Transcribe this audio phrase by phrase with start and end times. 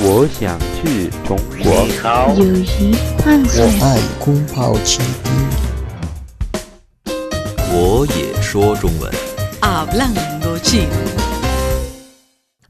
[0.00, 1.72] 我想去中国。
[2.34, 3.86] 友谊，我爱
[4.18, 5.32] 宫保鸡丁。
[7.72, 9.12] 我也说中文。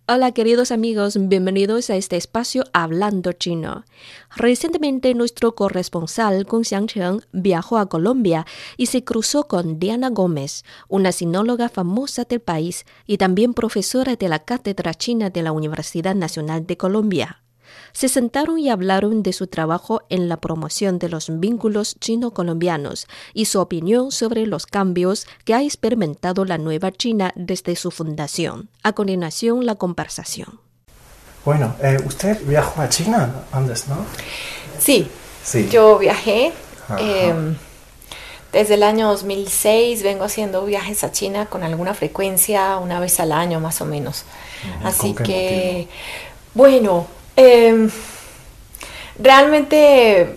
[0.07, 3.87] Hola queridos amigos, bienvenidos a este espacio Hablando Chino.
[4.37, 8.45] Recientemente nuestro corresponsal Kung Xiangcheng viajó a Colombia
[8.77, 14.29] y se cruzó con Diana Gómez, una sinóloga famosa del país y también profesora de
[14.29, 17.44] la Cátedra China de la Universidad Nacional de Colombia.
[17.93, 23.45] Se sentaron y hablaron de su trabajo en la promoción de los vínculos chino-colombianos y
[23.47, 28.69] su opinión sobre los cambios que ha experimentado la nueva China desde su fundación.
[28.83, 30.61] A continuación, la conversación.
[31.45, 33.97] Bueno, eh, usted viajó a China antes, ¿no?
[34.79, 35.07] Sí,
[35.43, 35.69] Sí.
[35.71, 36.53] yo viajé.
[36.99, 37.55] Eh,
[38.53, 43.33] desde el año 2006 vengo haciendo viajes a China con alguna frecuencia, una vez al
[43.33, 44.25] año más o menos.
[44.83, 45.89] Así ¿Con qué que,
[46.55, 47.89] bueno, eh,
[49.19, 50.29] realmente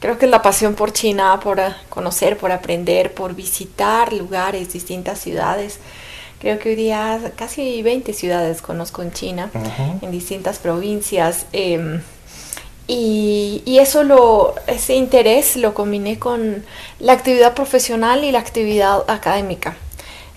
[0.00, 4.72] creo que es la pasión por China, por eh, conocer, por aprender, por visitar lugares,
[4.72, 5.78] distintas ciudades.
[6.40, 9.98] Creo que hoy día casi 20 ciudades conozco en China, Ujú.
[10.06, 11.46] en distintas provincias.
[11.52, 12.00] em,
[12.86, 16.64] y, y eso lo, ese interés lo combiné con
[16.98, 19.76] la actividad profesional y la actividad académica.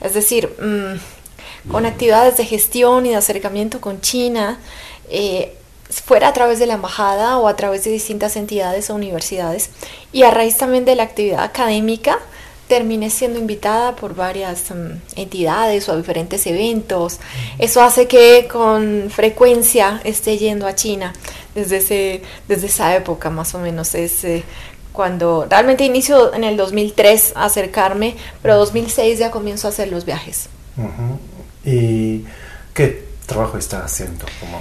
[0.01, 4.59] Es decir, mm, con actividades de gestión y de acercamiento con China,
[5.09, 5.55] eh,
[5.89, 9.69] fuera a través de la embajada o a través de distintas entidades o universidades.
[10.11, 12.19] Y a raíz también de la actividad académica,
[12.67, 17.19] terminé siendo invitada por varias mm, entidades o a diferentes eventos.
[17.59, 21.13] Eso hace que con frecuencia esté yendo a China
[21.53, 23.93] desde, ese, desde esa época más o menos.
[23.95, 24.43] Es eh,
[24.91, 30.05] cuando realmente inicio en el 2003 a acercarme, pero 2006 ya comienzo a hacer los
[30.05, 30.47] viajes.
[30.77, 31.19] Ujú.
[31.65, 32.25] ¿Y
[32.73, 34.25] qué trabajo está haciendo?
[34.39, 34.59] Como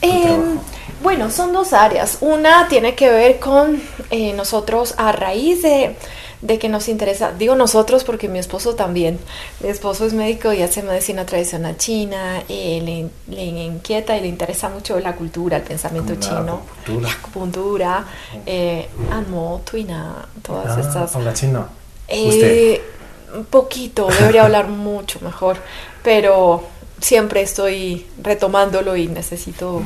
[0.00, 0.58] Em,
[1.02, 2.18] bueno, son dos áreas.
[2.20, 5.96] Una tiene que ver con eh, nosotros a raíz de,
[6.42, 9.18] de que nos interesa, digo nosotros porque mi esposo también,
[9.60, 14.28] mi esposo es médico y hace medicina tradicional china, eh, le, le inquieta y le
[14.28, 17.08] interesa mucho la cultura, el pensamiento La chino, acupuntura.
[17.08, 18.04] la acupuntura,
[18.46, 21.66] eh, Anmo, Tuina, todas Ah, estas habla chino.
[22.08, 23.38] eh, Usted.
[23.38, 25.56] un poquito, debería hablar mucho mejor,
[26.02, 26.62] pero
[27.00, 29.82] siempre estoy retomándolo y necesito,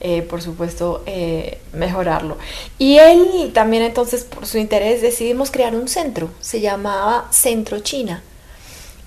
[0.00, 2.38] eh, por supuesto, eh, mejorarlo.
[2.78, 8.22] Y él también entonces, por su interés, decidimos crear un centro, se llamaba Centro China.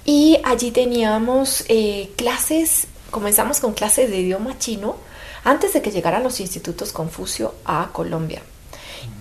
[0.05, 4.95] Y allí teníamos eh, clases, comenzamos con clases de idioma chino
[5.43, 8.41] antes de que llegaran los institutos Confucio a Colombia.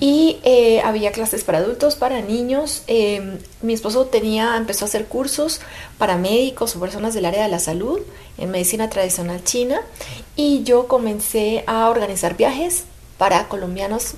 [0.00, 2.82] Y eh, había clases para adultos, para niños.
[2.88, 5.60] Eh, mi esposo tenía, empezó a hacer cursos
[5.98, 8.00] para médicos o personas del área de la salud
[8.38, 9.80] en medicina tradicional china.
[10.36, 12.84] Y yo comencé a organizar viajes
[13.18, 14.14] para colombianos,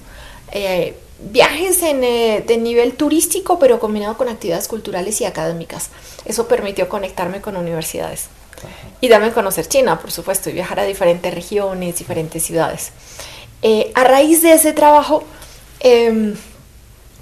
[0.53, 5.91] eh, viajes en, eh, de nivel turístico, pero combinado con actividades culturales y académicas.
[6.25, 8.28] Eso permitió conectarme con universidades
[9.00, 12.91] y darme a conocer China, por supuesto, y viajar a diferentes regiones, diferentes ciudades.
[13.62, 15.25] Eh, a raíz de ese trabajo,
[15.86, 16.34] em,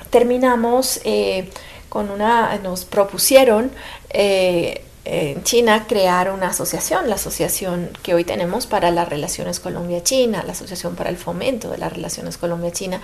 [0.08, 1.50] terminamos eh,
[1.88, 3.70] con una, nos propusieron
[4.10, 10.42] eh, en China crear una asociación, la asociación que hoy tenemos para las relaciones Colombia-China,
[10.46, 13.02] la asociación para el fomento de las relaciones Colombia-China,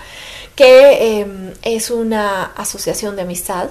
[0.55, 3.69] que em, es una asociación de amistad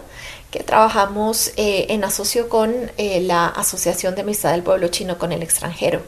[0.53, 5.43] que trabajamos eh, en asocio con la Asociación de Amistad del Pueblo Chino con el
[5.43, 6.03] extranjero.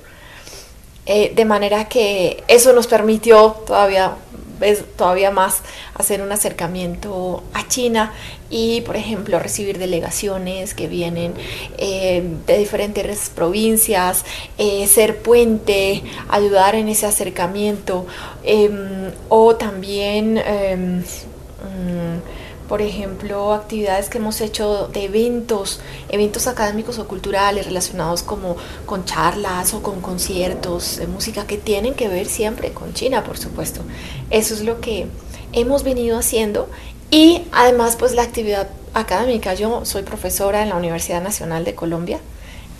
[1.06, 4.16] De manera que eso nos permitió todavía,
[4.62, 5.62] ves, todavía más
[5.94, 8.12] hacer un acercamiento a China
[8.48, 11.34] y, por ejemplo, recibir delegaciones que vienen
[11.78, 14.24] eh, de diferentes provincias,
[14.56, 18.06] eh, ser puente, ayudar en ese acercamiento
[18.44, 20.38] em, o también...
[20.38, 22.41] em, mm,
[22.72, 28.56] por ejemplo, actividades que hemos hecho de eventos, eventos académicos o culturales relacionados como
[28.86, 33.36] con charlas o con conciertos de música que tienen que ver siempre con China, por
[33.36, 33.82] supuesto.
[34.30, 35.06] Eso es lo que
[35.52, 36.66] hemos venido haciendo
[37.10, 39.52] y además pues la actividad académica.
[39.52, 42.20] Yo soy profesora en la Universidad Nacional de Colombia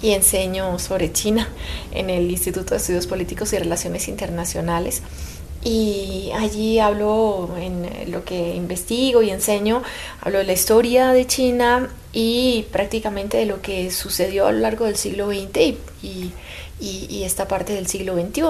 [0.00, 1.50] y enseño sobre China
[1.92, 5.02] en el Instituto de Estudios Políticos y Relaciones Internacionales
[5.64, 9.82] y allí hablo en lo que investigo y enseño,
[10.20, 14.86] hablo de la historia de China y prácticamente de lo que sucedió a lo largo
[14.86, 16.32] del siglo XX y,
[16.80, 18.42] y, esta parte del siglo XXI,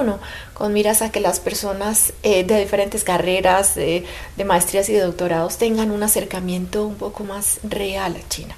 [0.55, 4.05] con miras a que las personas eh, de diferentes carreras, de,
[4.37, 8.57] de maestrías y de doctorados tengan un acercamiento un poco más real a China.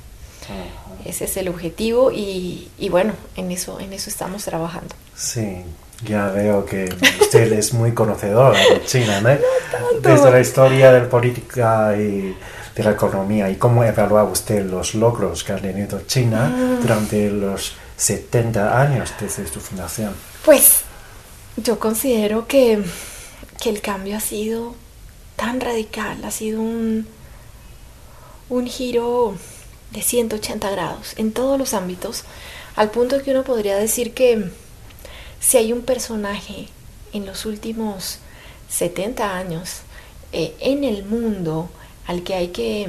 [1.05, 4.95] Ese es el objetivo y, y bueno, en eso, en eso estamos trabajando.
[5.17, 5.65] Sí.
[6.03, 9.31] Ya veo que usted es muy conocedora de China, ¿no?
[10.01, 12.37] Desde la historia de la política y
[12.75, 17.75] de la economía y cómo evalúa usted los logros que ha tenido China durante los
[17.97, 20.15] 70 años desde su fundación.
[20.45, 20.83] Pues
[21.57, 22.83] yo considero que,
[23.63, 24.75] que el cambio ha sido
[25.37, 27.07] tan radical, ha sido un,
[28.49, 29.35] un giro
[29.93, 32.25] de 180 grados en todos los ámbitos,
[32.75, 34.51] al punto que uno podría decir que
[35.45, 36.69] si hay un personaje
[37.13, 38.19] en los últimos
[38.71, 39.81] 70 años
[40.33, 41.69] eh, en el mundo
[42.07, 42.89] al que hay que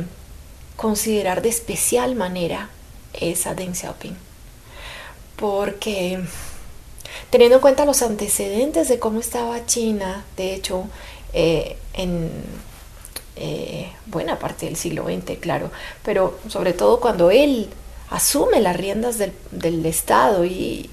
[0.78, 2.70] considerar de especial manera
[3.14, 4.16] es a Deng Xiaoping.
[5.36, 6.20] Porque
[7.30, 10.86] teniendo en cuenta los antecedentes de cómo estaba China, de hecho,
[11.34, 12.32] eh, en
[13.36, 15.72] eh, buena parte del siglo XX, claro,
[16.04, 17.68] pero sobre todo cuando él
[18.10, 20.90] asume las riendas del, del Estado y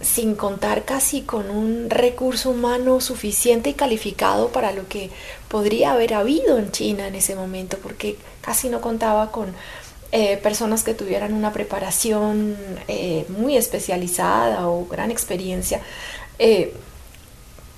[0.00, 5.10] sin contar casi con un recurso humano suficiente y calificado para lo que
[5.48, 9.54] podría haber habido en China en ese momento, porque casi no contaba con
[10.12, 12.56] eh, personas que tuvieran una preparación
[12.88, 15.82] eh, muy especializada o gran experiencia.
[16.38, 16.74] Eh,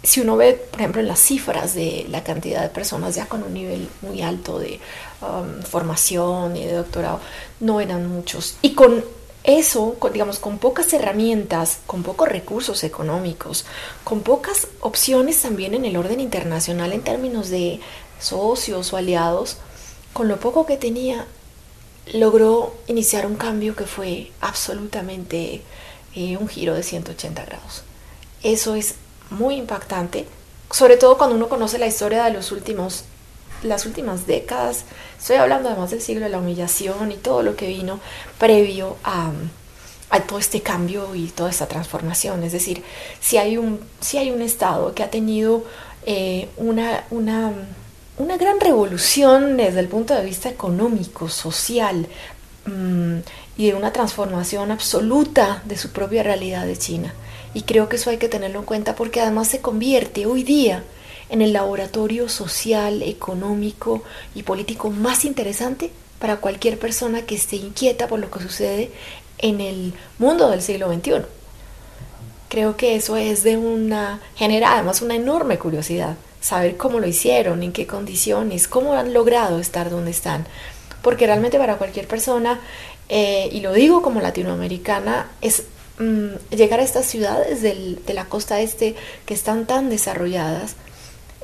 [0.02, 3.42] si uno ve, por ejemplo, en las cifras de la cantidad de personas ya con
[3.42, 4.80] un nivel muy alto de
[5.20, 7.20] um, formación y de doctorado,
[7.60, 8.56] no eran muchos.
[8.62, 9.04] Y con
[9.44, 13.64] eso, digamos, con pocas herramientas, con pocos recursos económicos,
[14.04, 17.80] con pocas opciones también en el orden internacional en términos de
[18.20, 19.56] socios o aliados,
[20.12, 21.26] con lo poco que tenía,
[22.12, 25.62] logró iniciar un cambio que fue absolutamente
[26.14, 27.82] eh, un giro de 180 grados.
[28.44, 28.94] Eso es
[29.30, 30.26] muy impactante,
[30.70, 33.04] sobre todo cuando uno conoce la historia de los últimos
[33.62, 34.84] las últimas décadas,
[35.18, 38.00] estoy hablando además del siglo de la humillación y todo lo que vino
[38.38, 39.32] previo a,
[40.26, 42.42] todo este cambio y toda esta transformación.
[42.42, 42.82] Es decir,
[43.20, 45.64] si hay un, si hay un Estado que ha tenido
[46.04, 47.52] eh, una, una,
[48.18, 52.06] una, gran revolución desde el punto de vista económico, social,
[52.66, 53.18] mm,
[53.56, 57.14] y de una transformación absoluta de su propia realidad de China.
[57.54, 60.84] Y creo que eso hay que tenerlo en cuenta porque además se convierte hoy día
[61.32, 64.02] en el laboratorio social, económico
[64.34, 68.90] y político más interesante para cualquier persona que esté inquieta por lo que sucede
[69.38, 71.22] en el mundo del siglo XXI.
[72.50, 77.62] Creo que eso es de una, genera además una enorme curiosidad, saber cómo lo hicieron,
[77.62, 80.46] en qué condiciones, cómo han logrado estar donde están.
[81.00, 82.60] Porque realmente para cualquier persona,
[83.08, 85.62] eh, y lo digo como latinoamericana, es
[85.98, 90.76] mm, llegar a estas ciudades del, de la costa este que están tan desarrolladas,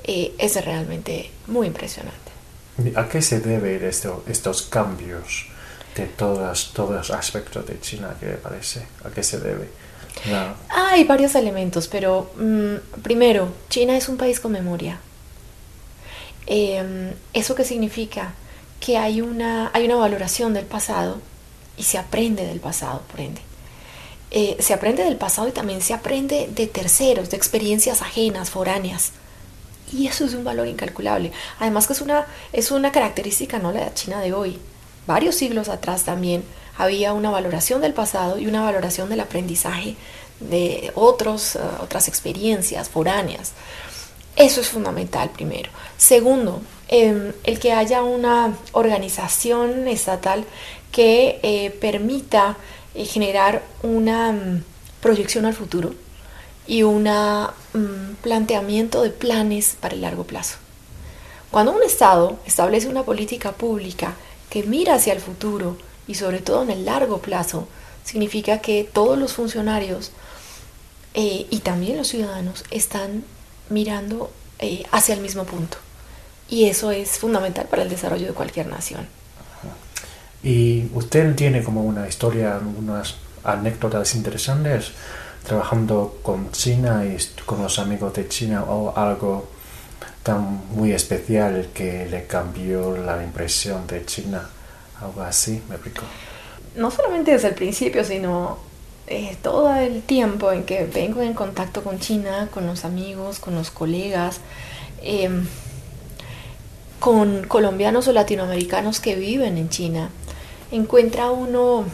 [0.04, 2.28] eh, es realmente muy impresionante.
[2.94, 5.46] ¿A qué se deben esto, estos cambios
[5.96, 8.86] de todos los aspectos de China que parece?
[9.04, 9.68] ¿A qué se debe?
[10.70, 15.00] Hay varios elementos, pero mm, primero, China es un país con memoria.
[16.46, 18.34] Em, ¿Eso qué significa?
[18.80, 21.20] Que hay una, hay una valoración del pasado
[21.76, 23.40] y se aprende del pasado, por ende.
[24.30, 29.12] Eh, se aprende del pasado y también se aprende de terceros, de experiencias ajenas, foráneas.
[29.92, 31.32] Y eso es un valor incalculable.
[31.58, 34.58] Además que es una, es una característica, no la China de hoy.
[35.06, 36.44] Varios siglos atrás también
[36.76, 39.96] había una valoración del pasado y una valoración del aprendizaje
[40.40, 43.52] de otros, eh, otras experiencias foráneas.
[44.36, 45.70] Eso es fundamental primero.
[45.96, 50.44] Segundo, em, el que haya una organización estatal
[50.92, 52.56] que eh, permita
[52.94, 54.62] eh, generar una mm,
[55.00, 55.92] proyección al futuro
[56.68, 60.58] y un mm, planteamiento de planes para el largo plazo.
[61.50, 64.14] Cuando un Estado establece una política pública
[64.50, 67.66] que mira hacia el futuro y sobre todo en el largo plazo,
[68.04, 70.12] significa que todos los funcionarios
[71.14, 73.24] eh, y también los ciudadanos están
[73.70, 75.78] mirando eh, hacia el mismo punto.
[76.50, 79.06] Y eso es fundamental para el desarrollo de cualquier nación.
[80.42, 84.92] ¿Y usted tiene como una historia, unas anécdotas interesantes
[85.48, 89.48] trabajando con China y con los amigos de China o algo
[90.22, 94.48] tan muy especial que le cambió la impresión de China,
[95.00, 96.02] algo así, me explico.
[96.76, 98.58] No solamente desde el principio, sino
[99.06, 103.54] eh, todo el tiempo en que vengo en contacto con China, con los amigos, con
[103.54, 104.40] los colegas,
[105.02, 105.46] em,
[107.00, 110.10] con colombianos o latinoamericanos que viven en China,
[110.70, 111.86] encuentra uno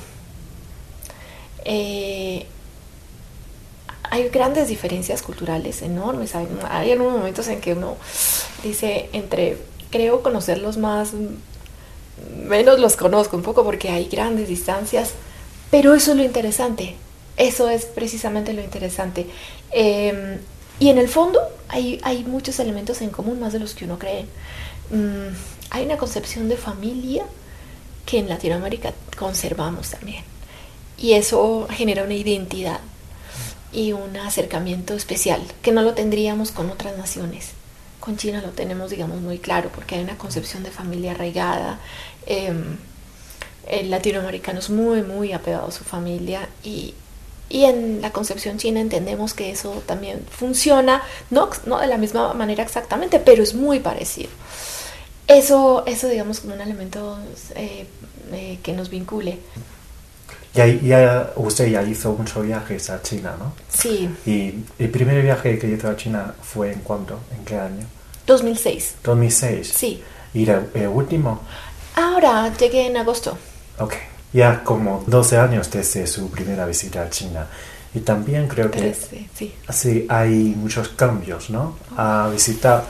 [1.64, 2.46] eh,
[4.14, 6.36] hay grandes diferencias culturales enormes.
[6.36, 7.96] Hay, hay momentos en que uno
[8.62, 9.58] dice, entre
[9.90, 11.10] creo conocerlos más,
[12.46, 15.14] menos los conozco un poco porque hay grandes distancias,
[15.72, 16.94] pero eso es lo interesante,
[17.36, 19.26] Eso es precisamente lo interesante.
[19.72, 20.38] Eh,
[20.78, 23.98] y en el fondo hay, hay, muchos elementos en común, más de los que uno
[23.98, 24.26] cree.
[24.90, 25.34] Mm,
[25.70, 27.24] hay una concepción de familia
[28.06, 30.22] que en Latinoamérica conservamos también.
[30.98, 32.78] Y eso genera una identidad
[33.74, 37.50] y un acercamiento especial que no lo tendríamos con otras naciones.
[38.00, 41.80] Con China lo tenemos, digamos, muy claro, porque hay una concepción de familia arraigada.
[42.26, 42.52] Eh,
[43.66, 46.94] el latinoamericano es muy, muy apegado a su familia y,
[47.48, 52.34] y en la concepción china entendemos que eso también funciona, no, no de la misma
[52.34, 54.30] manera exactamente, pero es muy parecido.
[55.26, 57.18] Eso, eso digamos, como un elemento
[57.54, 57.86] eh,
[58.32, 59.38] eh, que nos vincule.
[60.54, 63.52] Ya, ya, usted ya hizo muchos viajes a China, ¿no?
[63.68, 64.08] Sí.
[64.24, 67.18] ¿Y el primer viaje que hizo a China fue en cuándo?
[67.36, 67.84] ¿En qué año?
[68.26, 68.94] 2006.
[69.02, 69.72] 2006.
[69.74, 70.02] Sí.
[70.32, 71.40] ¿Y el, el último?
[71.96, 73.36] Ahora llegué en agosto.
[73.78, 73.94] Ok.
[74.32, 77.46] Ya como 12 años desde su primera visita a China.
[77.92, 79.54] Y también creo que 13, sí.
[79.70, 81.76] sí, hay muchos cambios, ¿no?
[81.96, 82.82] Ha visitado,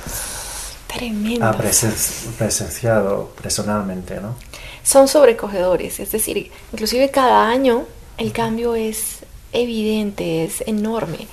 [0.87, 1.44] Tremendo.
[1.47, 4.35] ha presen- presenciado personalmente, ¿no?
[4.84, 7.86] Son sobrecogedores, es decir, inclusive cada año
[8.18, 11.26] el cambio es evidente, es enorme.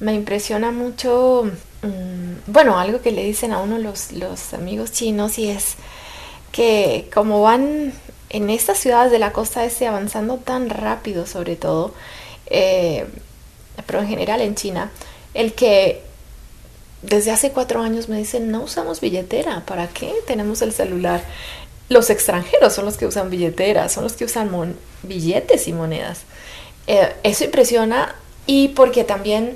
[0.00, 1.50] Me impresiona mucho,
[1.82, 5.74] mm, bueno, algo que le dicen a uno los, los amigos chinos y es
[6.52, 7.92] que como van
[8.30, 11.94] en estas ciudades de la costa este avanzando tan rápido sobre todo,
[12.46, 13.06] eh,
[13.86, 14.90] pero en general en China,
[15.34, 16.02] el que
[17.02, 20.12] desde hace cuatro años me dicen, no usamos billetera, ¿para qué?
[20.26, 21.22] Tenemos el celular.
[21.88, 26.22] Los extranjeros son los que usan billeteras, son los que usan billetes y monedas.
[26.86, 28.14] Eh, eso impresiona
[28.46, 29.54] y porque también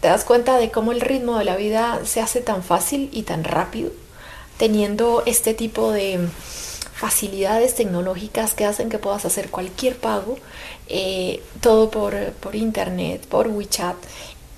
[0.00, 3.22] te das cuenta de cómo el ritmo de la vida se hace tan fácil y
[3.22, 3.90] tan rápido,
[4.56, 6.18] teniendo este tipo de
[6.94, 10.38] facilidades tecnológicas que hacen que puedas hacer cualquier pago,
[10.88, 13.96] eh, todo por, por internet, por WeChat,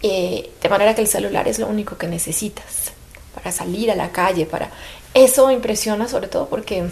[0.02, 2.92] eh, de manera que el celular es lo único que necesitas
[3.34, 4.70] para salir a la calle, para
[5.14, 6.84] eso impresiona sobre todo porque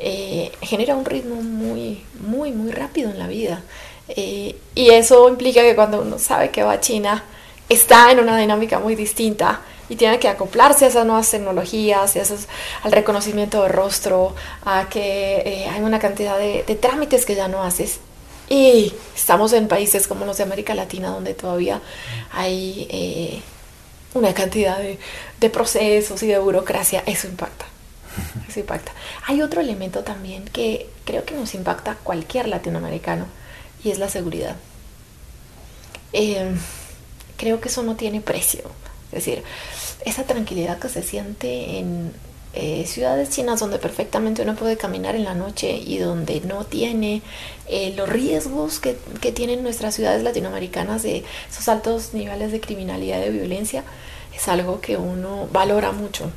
[0.00, 3.62] eh, genera un ritmo muy, muy, muy rápido en la vida.
[4.08, 7.24] Eh, y eso implica que cuando uno sabe que va a China,
[7.68, 12.20] está en una dinámica muy distinta y tiene que acoplarse a esas nuevas tecnologías, a
[12.20, 12.46] esos-
[12.82, 14.34] al reconocimiento de rostro,
[14.64, 17.98] a que hay una cantidad de trámites que ya no haces.
[18.48, 21.80] Y estamos en países como los de América Latina, donde todavía
[22.32, 23.40] hay eh,
[24.14, 24.98] una cantidad de,
[25.40, 27.02] de procesos y de burocracia.
[27.06, 27.66] Eso impacta.
[28.48, 28.92] Eso impacta.
[29.26, 33.26] Hay otro elemento también que creo que nos impacta a cualquier latinoamericano
[33.82, 34.56] y es la seguridad.
[36.12, 36.54] Eh,
[37.36, 38.62] creo que eso no tiene precio.
[39.12, 39.42] Es decir,
[40.04, 42.12] esa tranquilidad que se siente en
[42.56, 47.22] eh, ciudades chinas donde perfectamente uno puede caminar en la noche y donde no tiene
[47.68, 53.18] eh, los riesgos que, que tienen nuestras ciudades latinoamericanas de esos altos niveles de criminalidad
[53.18, 53.84] y de violencia,
[54.34, 56.30] es algo que uno valora mucho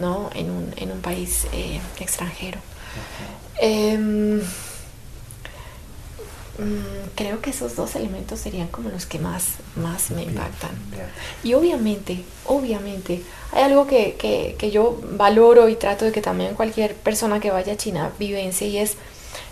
[0.00, 0.30] ¿no?
[0.34, 2.58] en, un, en un país eh, extranjero.
[3.60, 4.40] Em,
[6.58, 9.44] mm, creo que esos dos elementos serían como los que más,
[9.76, 10.70] más me Bien, impactan.
[10.90, 11.06] bien.
[11.42, 16.54] Y obviamente, obviamente, hay algo que, que- que yo valoro y trato de que también
[16.54, 18.94] cualquier persona que vaya a China vivencie y es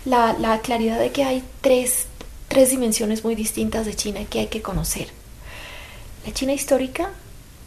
[0.05, 2.05] la, la claridad de que hay tres,
[2.47, 5.07] tres dimensiones muy distintas de China que hay que conocer.
[6.25, 7.09] La China histórica,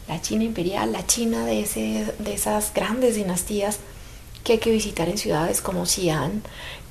[0.07, 3.77] la China imperial, la China de, ese, de esas grandes dinastías
[4.43, 6.41] que hay que visitar en ciudades como Xi'an,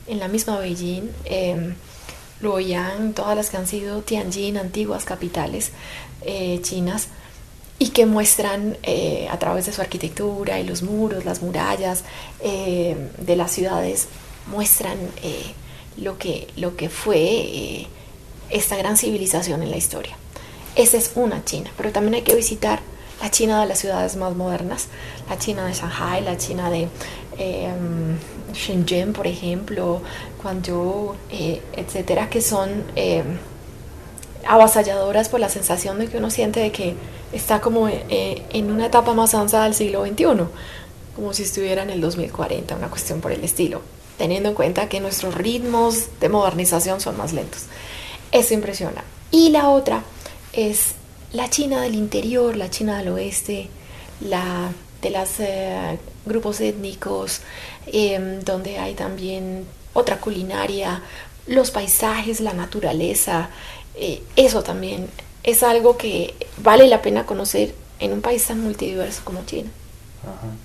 [0.06, 1.74] en la misma Beijing, eh,
[2.40, 5.70] Luoyang, todas las que han sido Tianjin, antiguas capitales
[6.22, 7.08] eh, chinas,
[7.78, 12.04] y que muestran eh, a través de su arquitectura y los muros, las murallas
[12.40, 14.08] eh, de las ciudades,
[14.46, 14.96] muestran
[15.98, 17.86] lo, que, lo que fue
[18.48, 20.16] esta gran civilización en la historia.
[20.76, 22.80] Esa es una China, pero también hay que visitar
[23.20, 24.86] la China de las ciudades más modernas,
[25.28, 26.88] la China de Shanghai, la China de
[28.56, 30.00] Shenzhen, por ejemplo,
[30.42, 33.22] Guangzhou, eh, etcétera, que son eh,
[34.46, 36.94] avasalladoras por la sensación de que uno siente de que
[37.32, 40.24] está como eh, en una etapa más avanzada del siglo XXI,
[41.14, 43.82] como si estuviera en el 2040, una cuestión por el estilo,
[44.18, 47.62] teniendo en cuenta que nuestros ritmos de modernización son más lentos.
[48.32, 49.04] Eso impresiona.
[49.30, 50.02] Y la otra
[50.52, 50.92] es
[51.32, 53.68] la China del interior, la China del oeste,
[54.20, 54.70] la
[55.02, 57.40] de los eh, grupos étnicos,
[57.86, 61.02] eh, donde hay también otra culinaria,
[61.46, 63.50] los paisajes, la naturaleza,
[63.94, 65.08] eh, eso también
[65.42, 69.70] es algo que vale la pena conocer en un país tan multidiverso como China.
[70.22, 70.56] Ajá.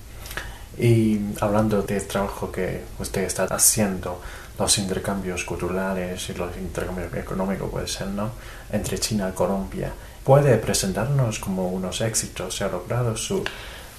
[0.78, 4.20] Y hablando del trabajo que usted está haciendo,
[4.58, 8.32] los intercambios culturales y los intercambios económicos, puede ser, ¿no?
[8.70, 9.92] Entre China y Colombia.
[10.24, 13.42] ¿Puede presentarnos como unos éxitos se ha logrado su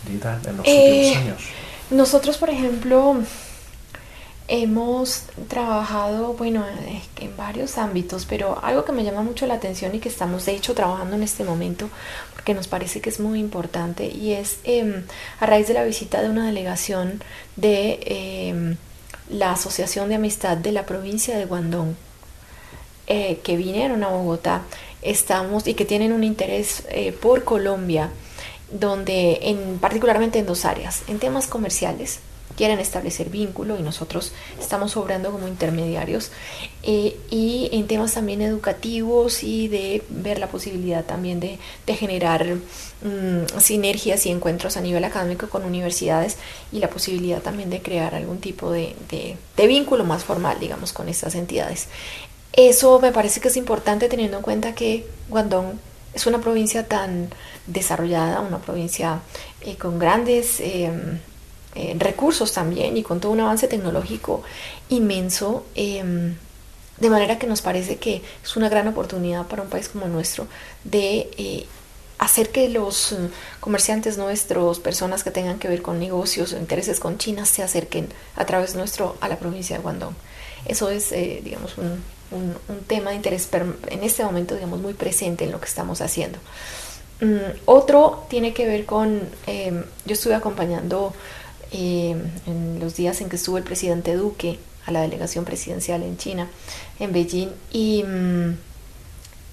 [0.07, 1.55] vida en los Eh, últimos años?
[1.89, 3.17] Nosotros, por ejemplo,
[4.47, 9.95] hemos trabajado, bueno, eh, en varios ámbitos, pero algo que me llama mucho la atención
[9.95, 11.89] y que estamos de hecho trabajando en este momento,
[12.33, 15.03] porque nos parece que es muy importante, y es em,
[15.39, 17.21] a raíz de la visita de una delegación
[17.55, 18.77] de em,
[19.29, 21.95] la Asociación de Amistad de la provincia de Guangdong,
[23.07, 24.63] eh, que vinieron a Bogotá,
[25.01, 28.09] estamos y que tienen un interés eh, por Colombia,
[28.79, 32.19] donde en, particularmente en dos áreas, en temas comerciales,
[32.55, 36.31] quieren establecer vínculo y nosotros estamos obrando como intermediarios
[36.83, 43.59] eh, y en temas también educativos y de ver la posibilidad también de, generar mm,
[43.59, 46.37] sinergias y encuentros a nivel académico con universidades
[46.71, 48.95] y la posibilidad también de crear algún tipo de
[49.57, 51.87] vínculo más formal, digamos, con estas entidades.
[52.53, 55.79] Eso me parece que es importante teniendo en cuenta que Guangdong
[56.13, 57.29] es una provincia tan
[57.67, 59.21] desarrollada, una provincia
[59.61, 60.91] eh, con grandes eh,
[61.75, 64.43] eh, recursos también y con todo un avance tecnológico
[64.89, 66.35] inmenso, em,
[66.99, 70.45] de manera que nos parece que es una gran oportunidad para un país como nuestro
[70.83, 71.65] de eh,
[72.19, 73.29] hacer que los eh,
[73.59, 78.07] comerciantes nuestros, personas que tengan que ver con negocios o intereses con China, se acerquen
[78.35, 80.15] a través nuestro a la provincia de Guangdong.
[80.65, 85.51] Eso es, digamos, un, un, tema de interés en este momento, digamos, muy presente en
[85.51, 86.39] lo que estamos haciendo.
[87.21, 91.13] Mm, otro tiene que ver con, eh, yo estuve acompañando
[91.71, 96.17] eh, en los días en que estuvo el presidente Duque a la delegación presidencial en
[96.17, 96.49] China,
[96.99, 98.57] en Beijing, y, mm,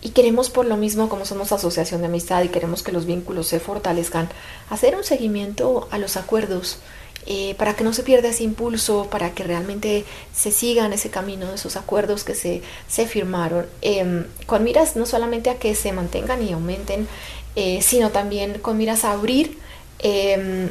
[0.03, 3.47] y queremos por lo mismo, como somos asociación de amistad y queremos que los vínculos
[3.47, 4.29] se fortalezcan,
[4.71, 6.79] hacer un seguimiento a los acuerdos
[7.27, 11.49] eh, para que no se pierda ese impulso, para que realmente se sigan ese camino
[11.49, 15.93] de esos acuerdos que se, se firmaron, eh, con miras no solamente a que se
[15.93, 17.07] mantengan y aumenten,
[17.57, 19.59] eh, sino también con miras a abrir
[19.99, 20.71] em,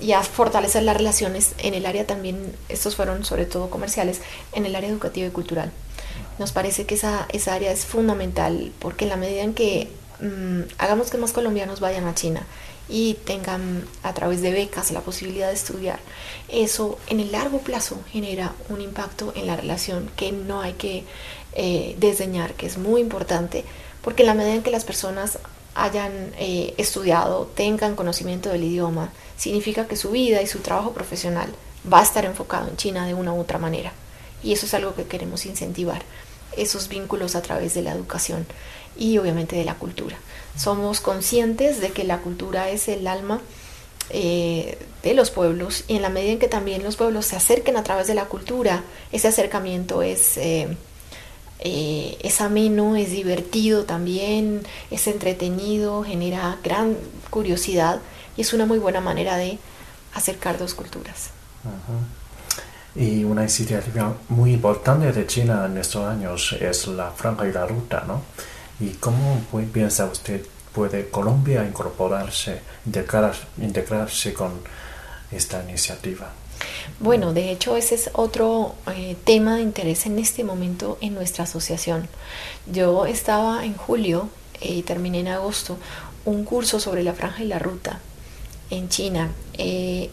[0.00, 4.20] y a fortalecer las relaciones en el área también, estos fueron sobre todo comerciales,
[4.52, 5.72] en el área educativa y cultural.
[6.38, 9.88] Nos parece que esa, esa área es fundamental porque en la medida en que
[10.20, 12.42] mmm, hagamos que más colombianos vayan a China
[12.88, 16.00] y tengan a través de becas la posibilidad de estudiar,
[16.48, 21.04] eso en el largo plazo genera un impacto en la relación que no hay que
[21.52, 23.64] eh, desdeñar, que es muy importante,
[24.02, 25.38] porque en la medida en que las personas
[25.74, 31.52] hayan eh, estudiado, tengan conocimiento del idioma, significa que su vida y su trabajo profesional
[31.90, 33.92] va a estar enfocado en China de una u otra manera.
[34.42, 36.02] Y eso es algo que queremos incentivar,
[36.56, 38.46] esos vínculos a través de la educación
[38.98, 40.16] y obviamente de la cultura.
[40.56, 43.40] Somos conscientes de que la cultura es el alma
[44.10, 47.76] eh, de los pueblos y en la medida en que también los pueblos se acerquen
[47.76, 48.82] a través de la cultura,
[49.12, 50.36] ese acercamiento es...
[50.36, 50.68] Eh,
[51.60, 56.96] eh, es ameno, es divertido también, es entretenido, genera gran
[57.30, 58.00] curiosidad
[58.36, 59.58] y es una muy buena manera de
[60.14, 61.30] acercar dos culturas.
[62.94, 67.66] Y una iniciativa muy importante de China en estos años es la franja y la
[67.66, 68.22] ruta, ¿no?
[68.80, 69.40] ¿Y cómo
[69.72, 74.52] piensa usted puede Colombia incorporarse, integrar, integrarse con
[75.32, 76.30] esta iniciativa?
[77.00, 81.44] Bueno, de hecho ese es otro eh, tema de interés en este momento en nuestra
[81.44, 82.08] asociación.
[82.70, 84.28] Yo estaba en julio
[84.60, 85.76] y eh, terminé en agosto
[86.24, 88.00] un curso sobre la franja y la ruta
[88.70, 89.32] en China.
[89.54, 90.10] Eh,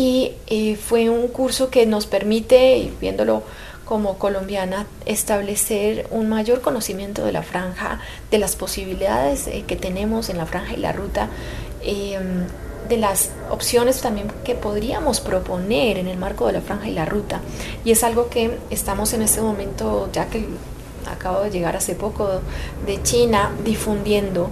[0.00, 3.42] y fue un curso que nos permite, viéndolo
[3.88, 10.36] como colombiana, establecer un mayor conocimiento de la franja, de las posibilidades que tenemos en
[10.36, 11.30] la franja y la ruta
[12.88, 17.04] de las opciones también que podríamos proponer en el marco de la franja y la
[17.04, 17.40] ruta.
[17.84, 20.46] Y es algo que estamos en este momento, ya que
[21.10, 22.40] acabo de llegar hace poco
[22.86, 24.50] de China, difundiendo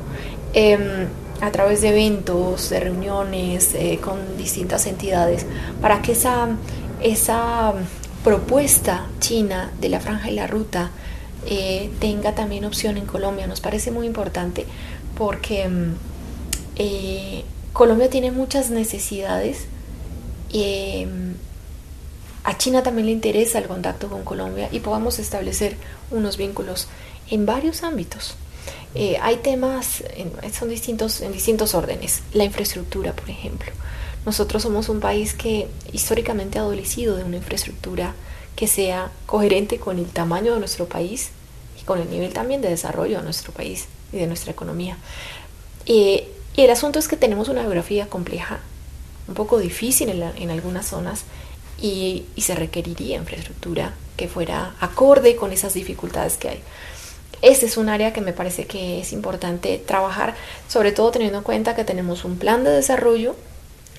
[0.55, 1.07] eh,
[1.41, 5.47] a través de eventos, de reuniones eh, con distintas entidades,
[5.81, 6.49] para que esa,
[7.03, 7.75] esa
[8.27, 10.91] propuesta china de la franja y la ruta
[11.47, 13.47] eh, tenga también opción en Colombia.
[13.47, 14.67] Nos parece muy importante
[15.17, 15.71] porque
[16.75, 19.67] eh, Colombia tiene muchas necesidades.
[20.53, 21.07] Eh,
[22.43, 25.77] a China también le interesa el contacto con Colombia y podamos establecer
[26.11, 26.89] unos vínculos
[27.31, 28.35] en varios ámbitos.
[28.97, 30.03] Eh, hay temas,
[30.53, 32.25] son distintos, en distintos órdenes.
[32.33, 33.71] La infraestructura, por ejemplo.
[34.27, 38.13] Nosotros somos un país que históricamente ha adolecido de una infraestructura
[38.57, 41.31] que sea coherente con el tamaño de nuestro país
[41.81, 44.99] y con el nivel también de desarrollo de nuestro país y de nuestra economía.
[45.85, 46.25] Y
[46.57, 48.59] el asunto es que tenemos una geografía compleja,
[49.29, 51.23] un poco difícil en, la, en algunas zonas,
[51.81, 56.61] y, y se requeriría infraestructura que fuera acorde con esas dificultades que hay.
[57.43, 60.35] Este es un área que me parece que es importante trabajar,
[60.69, 63.37] sobre todo teniendo en cuenta que tenemos un plan de desarrollo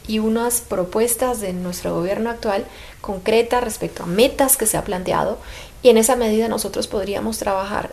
[0.07, 2.65] y unas propuestas de nuestro gobierno actual
[3.01, 5.37] concretas respecto a metas que se ha planteado
[5.83, 7.91] y en esa medida nosotros podríamos trabajar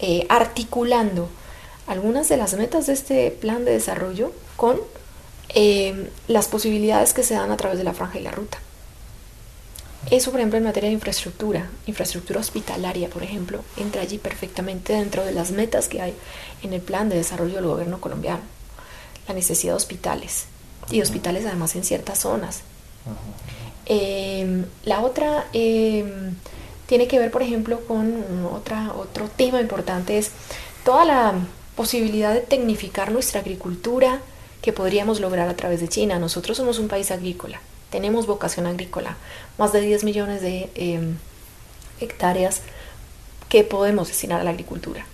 [0.00, 1.28] eh, articulando
[1.86, 4.80] algunas de las metas de este plan de desarrollo con
[5.50, 8.58] eh, las posibilidades que se dan a través de la franja y la ruta.
[10.10, 15.24] Eso, por ejemplo, en materia de infraestructura, infraestructura hospitalaria, por ejemplo, entra allí perfectamente dentro
[15.24, 16.14] de las metas que hay
[16.62, 18.42] en el plan de desarrollo del gobierno colombiano.
[19.26, 20.46] La necesidad de hospitales
[20.90, 22.60] y hospitales además en ciertas zonas.
[23.86, 26.34] Em, la otra em,
[26.86, 30.30] tiene que ver, por ejemplo, con otra, otro tema importante, es
[30.84, 31.34] toda la
[31.76, 34.20] posibilidad de tecnificar nuestra agricultura
[34.62, 36.18] que podríamos lograr a través de China.
[36.18, 37.60] Nosotros somos un país agrícola
[37.94, 39.16] tenemos vocación agrícola,
[39.56, 41.16] más de 10 millones de em,
[42.00, 42.60] hectáreas
[43.48, 45.06] que podemos destinar a la agricultura.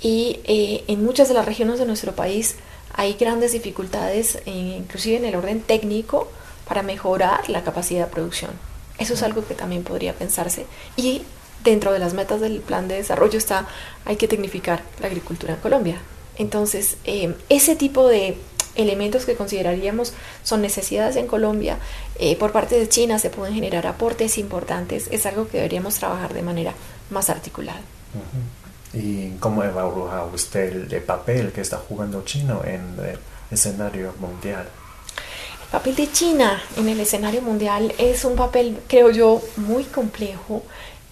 [0.00, 2.54] Y eh, en muchas de las regiones de nuestro país
[2.96, 6.28] hay grandes dificultades, inclusive en el orden técnico,
[6.66, 8.50] para mejorar la capacidad de producción.
[8.98, 10.66] Eso es algo que también podría pensarse.
[10.96, 11.22] Y
[11.62, 13.66] dentro de las metas del plan de desarrollo está,
[14.04, 16.00] hay que tecnificar la agricultura en Colombia.
[16.38, 18.36] Entonces, em, ese tipo de
[18.74, 21.78] elementos que consideraríamos son necesidades en Colombia,
[22.18, 26.34] eh, por parte de China se pueden generar aportes importantes, es algo que deberíamos trabajar
[26.34, 26.74] de manera
[27.10, 27.80] más articulada.
[28.96, 33.18] ¿Y cómo evalúa usted el, papel que está jugando China en el
[33.50, 34.66] escenario mundial?
[35.64, 40.62] El papel de China en el escenario mundial es un papel, creo yo, muy complejo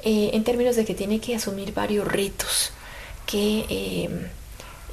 [0.03, 2.73] eh, en términos de que tiene que asumir varios retos
[3.27, 4.31] que eh,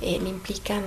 [0.02, 0.84] le implican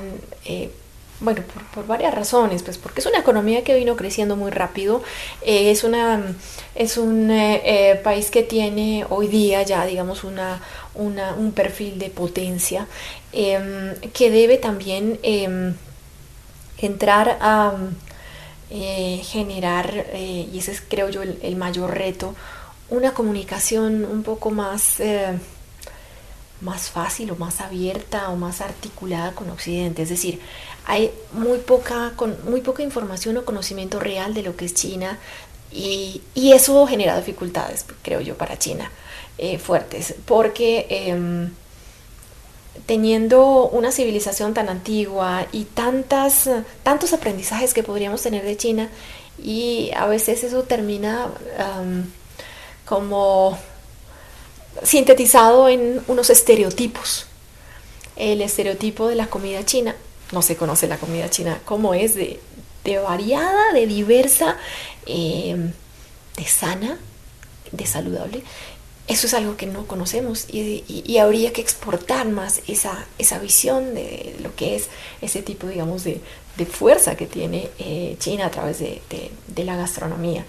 [1.20, 5.02] bueno, por, varias razones, pues porque es una economía que vino creciendo muy rápido,
[5.42, 6.22] eh, es, una,
[6.74, 10.60] es un eh, eh, país que tiene hoy día ya, digamos, una,
[10.94, 12.86] un perfil de potencia
[13.32, 15.74] em, que debe también em,
[16.78, 17.74] entrar a
[19.22, 22.34] generar, y ese es creo yo el, el, mayor reto,
[22.88, 25.00] una comunicación un poco más
[26.60, 30.02] más fácil o más abierta o más articulada con Occidente.
[30.02, 30.40] Es decir,
[30.86, 35.18] hay muy poca, con, muy poca información o conocimiento real de lo que es China
[35.72, 38.90] y, eso genera dificultades, creo yo, para China
[39.38, 41.50] eh, fuertes, porque em,
[42.86, 46.48] teniendo una civilización tan antigua y tantas,
[46.82, 48.88] tantos aprendizajes que podríamos tener de China
[49.42, 51.28] y a veces eso termina
[52.84, 53.58] como
[54.82, 57.26] sintetizado en unos estereotipos.
[58.16, 59.96] El estereotipo de la comida china
[60.32, 62.40] no se conoce la comida china, cómo es de,
[63.02, 64.56] variada, de diversa,
[65.06, 65.72] em,
[66.36, 66.98] de sana,
[67.72, 68.42] de saludable.
[69.06, 74.34] Eso es algo que no conocemos y, habría que exportar más esa, esa, visión de
[74.42, 74.88] lo que es
[75.20, 76.20] ese tipo, digamos, de,
[76.70, 80.46] fuerza que tiene eh, China a través de, la gastronomía.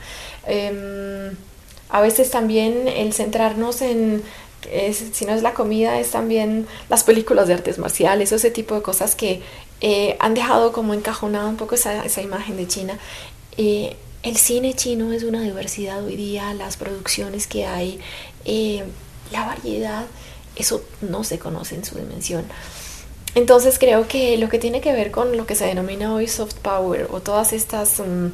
[0.48, 1.36] Em,
[1.90, 4.24] a veces también el centrarnos en
[4.92, 8.82] si no es la comida, es también las películas de artes marciales, ese tipo de
[8.82, 9.42] cosas que
[9.88, 12.98] eh, han dejado como encajonada un poco esa, esa imagen de China.
[13.56, 18.00] Eh, el cine chino es una diversidad hoy día, las producciones que hay,
[18.46, 18.84] eh,
[19.32, 20.08] la variedad,
[20.56, 22.46] eso no se conoce en su dimensión.
[23.36, 26.56] Entonces creo que lo que tiene que ver con lo que se denomina hoy soft
[26.56, 28.30] power o todas estas mm,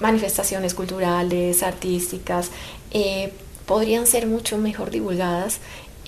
[0.00, 2.48] manifestaciones culturales, artísticas,
[3.66, 5.58] podrían ser mucho mejor divulgadas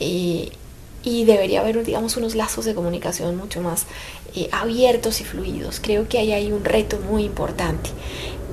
[0.01, 0.53] eh,
[1.07, 3.87] y debería haber, digamos, unos lazos de comunicación mucho más
[4.35, 5.81] eh, abiertos y fluidos.
[5.81, 7.91] Creo que ahí hay un reto muy importante.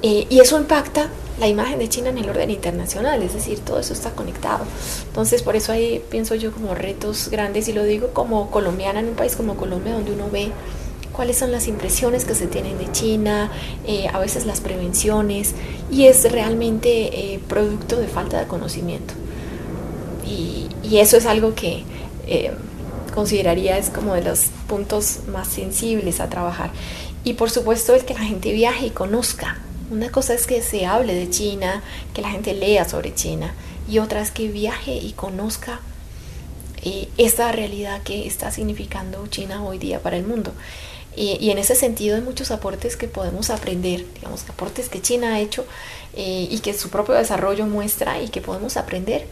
[0.04, 3.80] Eh, y eso impacta la imagen de China en el orden internacional, es decir, todo
[3.80, 4.66] eso está conectado.
[5.08, 9.08] Entonces, por eso ahí pienso yo como retos grandes, y lo digo como colombiana en
[9.08, 10.52] un país como Colombia, donde uno ve
[11.12, 13.50] cuáles son las impresiones que se tienen de China,
[13.88, 15.56] eh, a veces las prevenciones,
[15.90, 19.16] y es realmente eh, producto de falta de conocimiento.
[20.28, 20.60] Y,
[20.94, 21.84] eso es algo que
[22.28, 22.52] eh,
[23.14, 26.72] consideraría es como de los puntos más sensibles a trabajar.
[27.24, 29.58] Y por supuesto el que la gente viaje y conozca.
[29.92, 31.84] Una cosa es que se hable de China,
[32.14, 33.54] que la gente lea sobre China,
[33.88, 35.80] y otra es que viaje y conozca
[37.18, 40.52] esta realidad que está significando China hoy día para el mundo.
[41.16, 45.40] Y, en ese sentido hay muchos aportes que podemos aprender, digamos, aportes que China ha
[45.40, 45.64] hecho
[46.16, 49.28] eh, y que su propio desarrollo muestra y que podemos aprender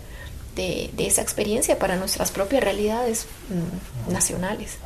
[0.55, 4.77] de, esa experiencia para nuestras propias realidades mm, nacionales.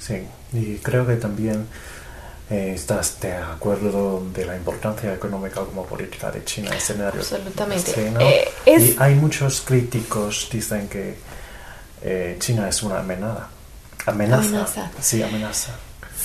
[0.00, 0.22] Sí,
[0.52, 1.66] y creo que también
[2.48, 7.20] Eh, ¿Estás de acuerdo de la importancia económica como política de China en escenario?
[7.20, 7.90] Absolutamente.
[7.92, 8.20] Sí, ¿no?
[8.20, 11.16] Eh, es- Y hay muchos críticos dicen que
[12.02, 13.48] eh, China es una amenaza.
[14.06, 14.46] Amenaza.
[14.46, 14.90] Amenaza.
[15.00, 15.72] Sí, amenaza.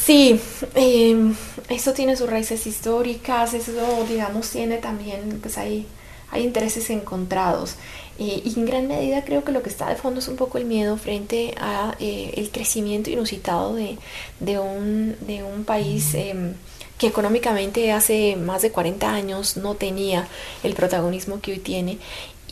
[0.05, 0.39] Sí,
[0.75, 1.33] eh,
[1.69, 5.87] eso tiene sus raíces históricas, eso, digamos, tiene también, pues hay,
[6.29, 7.77] hay intereses encontrados.
[8.19, 10.57] Eh, y en gran medida creo que lo que está de fondo es un poco
[10.57, 13.97] el miedo frente a eh, el crecimiento inusitado de,
[14.39, 16.53] de, un, de un país em,
[16.97, 20.27] que económicamente hace más de 40 años no tenía
[20.63, 21.97] el protagonismo que hoy tiene.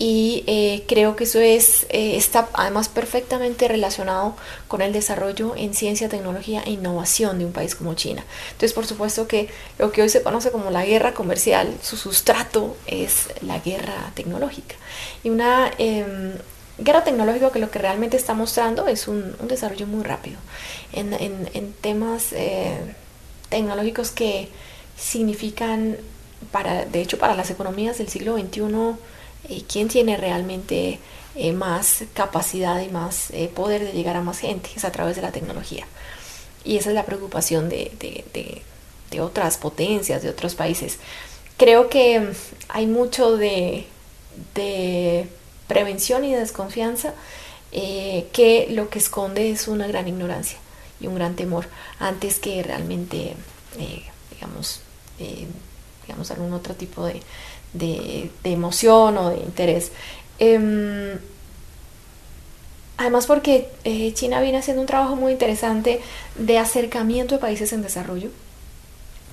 [0.02, 4.36] Y eh, creo que eso es, eh, está además perfectamente relacionado
[4.70, 8.24] con el desarrollo en ciencia, tecnología e innovación de un país como China.
[8.52, 12.78] Entonces, por supuesto que lo que hoy se conoce como la guerra comercial, su sustrato
[12.88, 14.76] es la guerra tecnológica.
[15.22, 16.32] Y una em,
[16.78, 20.38] guerra tecnológica que lo que realmente está mostrando es un, un desarrollo muy rápido
[20.94, 22.78] en, en- en temas eh,
[23.50, 24.48] tecnológicos que
[24.98, 25.98] significan,
[26.52, 28.96] para, de hecho, para las economías del siglo XXI,
[29.48, 31.00] eh, quién tiene realmente
[31.36, 35.16] eh, más capacidad y más eh, poder de llegar a más gente, es a través
[35.16, 35.86] de la tecnología.
[36.66, 38.62] Y esa es la preocupación de, de- de-
[39.12, 40.98] de otras potencias, de otros países.
[41.58, 42.32] Creo que mm,
[42.70, 43.86] hay mucho de,
[45.68, 47.14] prevención y de desconfianza
[47.72, 50.58] eh, que lo que esconde es una gran ignorancia
[51.00, 51.68] y un gran temor
[52.00, 53.36] antes que realmente,
[53.78, 54.82] eh, digamos,
[55.20, 55.46] eh,
[56.06, 57.22] digamos, algún otro tipo de,
[57.74, 59.92] de- de emoción o de interés.
[60.40, 61.18] Em,
[62.98, 66.02] Además porque eh, China viene haciendo un trabajo muy interesante
[66.36, 68.30] de acercamiento de países en desarrollo,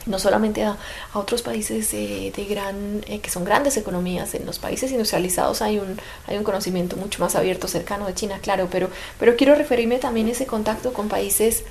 [0.06, 0.76] no solamente a,
[1.12, 5.62] a otros países eh, de gran, eh, que son grandes economías, en los países industrializados
[5.62, 9.56] hay un, hay un conocimiento mucho más abierto, cercano de China, claro, pero, pero quiero
[9.56, 11.64] referirme también a ese contacto con países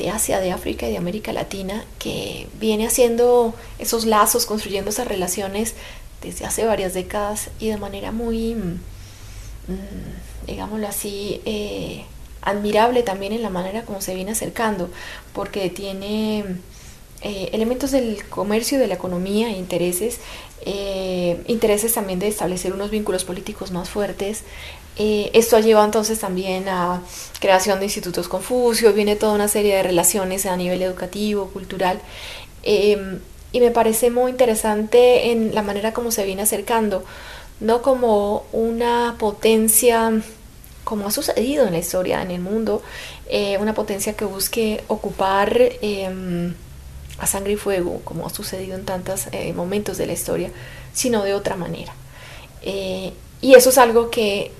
[0.00, 5.06] de Asia, de África y de América Latina, que viene haciendo esos lazos, construyendo esas
[5.06, 5.74] relaciones
[6.22, 8.80] desde hace varias décadas y de manera muy, mm,
[9.68, 12.04] mm, digámoslo así, eh,
[12.40, 14.88] admirable también en la manera como se viene acercando,
[15.34, 16.44] porque tiene
[17.22, 20.20] eh, elementos del comercio, de la economía, intereses,
[20.66, 24.42] eh, intereses también de establecer unos vínculos políticos más fuertes.
[24.96, 27.02] Eh, esto ha llevado entonces también a
[27.40, 32.00] creación de institutos Confucio, viene toda una serie de relaciones a nivel educativo, cultural,
[32.62, 33.18] eh,
[33.52, 37.04] y me parece muy interesante en la manera como se viene acercando,
[37.60, 40.22] no como una potencia
[40.84, 42.82] como ha sucedido en la historia, en el mundo,
[43.60, 46.52] una potencia que busque ocupar eh,
[47.20, 50.50] a sangre y fuego, como ha sucedido en tantos eh, momentos de la historia,
[50.92, 51.92] sino de otra manera.
[52.62, 54.50] Eh, y eso es algo que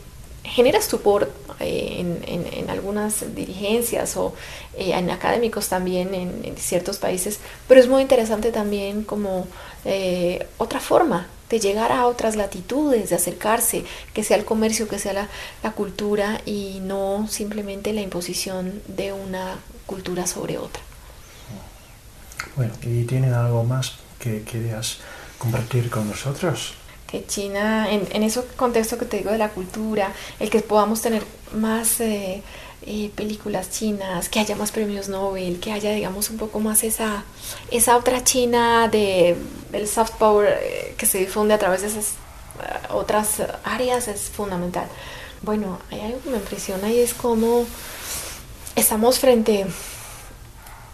[0.45, 4.33] genera estupor eh, en, algunas dirigencias o
[4.77, 9.47] en académicos también en, ciertos países, pero es muy interesante también como
[10.59, 15.29] otra forma de llegar a otras latitudes, de acercarse, que sea el comercio, que sea
[15.63, 20.83] la, cultura y no simplemente la imposición de una cultura sobre otra.
[22.57, 24.99] Bueno, ¿y tienen algo más que querías
[25.39, 26.75] compartir con nosotros?
[27.11, 31.03] que China, en, en ese contexto que te digo de la cultura, el que podamos
[31.03, 32.43] tener más eh,
[32.83, 37.25] eh, películas chinas, que haya más premios Nobel, que haya, digamos, un poco más esa,
[37.71, 39.37] esa otra China de,
[39.73, 42.15] del soft power eh, que se difunde a través de esas
[42.91, 44.87] uh, otras áreas es fundamental.
[45.43, 47.67] Bueno, hay algo que me impresiona y es cómo
[48.77, 49.67] estamos frente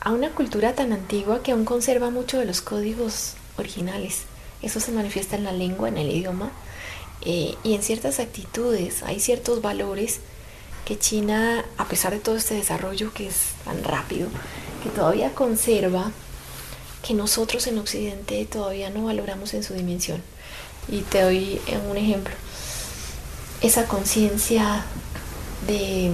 [0.07, 4.21] a una cultura tan antigua que aún conserva mucho de los códigos originales.
[4.63, 6.53] Eso se manifiesta en la lengua, en el idioma
[7.23, 9.03] eh, y en ciertas actitudes.
[9.03, 10.21] Hay ciertos valores
[10.85, 14.29] que China, a pesar de todo este desarrollo que es tan rápido,
[14.85, 16.13] que todavía conserva,
[17.05, 20.23] que nosotros en Occidente todavía no valoramos en su dimensión.
[20.87, 22.33] Y te doy un ejemplo.
[23.61, 24.85] Esa conciencia
[25.67, 26.13] de,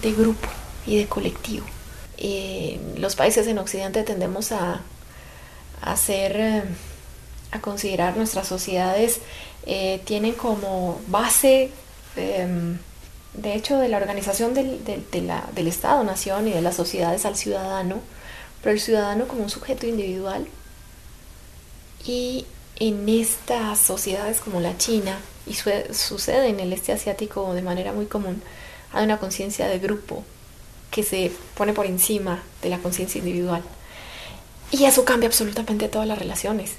[0.00, 0.46] de, grupo
[0.86, 1.66] y de colectivo.
[2.96, 4.82] Los países en Occidente tendemos a,
[5.96, 6.36] ser...
[6.36, 6.62] Eh,
[7.54, 9.20] a considerar nuestras sociedades
[9.64, 11.70] eh, tienen como base,
[12.16, 12.76] eh,
[13.32, 18.00] de hecho, de la organización del, del Estado-Nación y de las sociedades al ciudadano,
[18.62, 20.46] pero el ciudadano como un sujeto individual.
[22.04, 22.44] Y
[22.76, 27.92] en estas sociedades como la China, y su, sucede en el este asiático de manera
[27.92, 28.42] muy común,
[28.92, 30.24] hay una conciencia de grupo
[30.94, 33.62] que se pone por encima de la conciencia individual.
[34.70, 36.72] Y eso cambia absolutamente todas las relaciones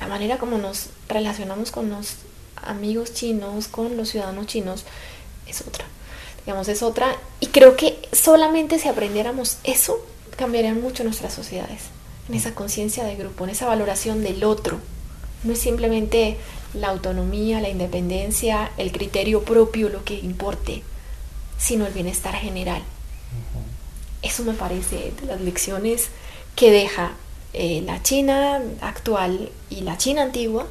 [0.00, 2.16] la manera como nos relacionamos con los
[2.56, 4.84] amigos chinos, con los ciudadanos chinos,
[5.46, 5.84] es otra.
[6.44, 7.16] Digamos, es otra.
[7.40, 10.04] Y creo que solamente si aprendiéramos eso,
[10.36, 11.84] cambiarían mucho nuestras sociedades,
[12.28, 14.78] en esa conciencia de grupo, en esa valoración del otro.
[15.42, 16.36] No es simplemente
[16.74, 20.82] la autonomía, la independencia, el criterio propio lo que importe,
[21.56, 22.82] sino el bienestar general.
[24.24, 26.08] Eso me parece de las lecciones
[26.56, 27.12] que deja
[27.52, 30.66] eh, la China actual y la China antigua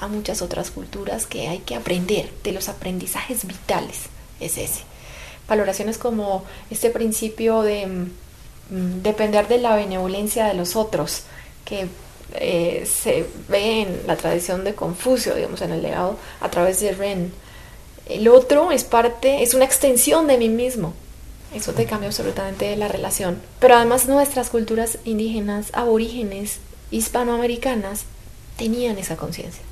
[0.00, 4.06] a muchas otras culturas que hay que aprender, de los aprendizajes vitales,
[4.40, 4.82] es ese.
[5.48, 11.22] Valoraciones como este principio de mm, depender de la benevolencia de los otros,
[11.64, 11.86] que
[12.34, 16.92] eh, se ve en la tradición de Confucio, digamos, en el legado a través de
[16.92, 17.32] Ren.
[18.08, 20.92] El otro es parte, es una extensión de mí mismo.
[21.54, 23.40] Eso te cambia absolutamente la relación.
[23.60, 26.58] Pero además nuestras culturas indígenas, aborígenes,
[26.90, 28.04] hispanoamericanas,
[28.56, 29.62] tenían esa conciencia.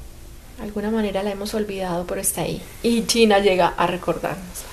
[0.58, 2.62] De alguna manera la hemos olvidado, pero está ahí.
[2.82, 4.71] Y China llega a recordarnos.